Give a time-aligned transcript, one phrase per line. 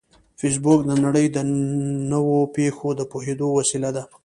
[0.39, 1.37] فېسبوک د نړۍ د
[2.11, 4.03] نوو پېښو د پوهېدو وسیله ده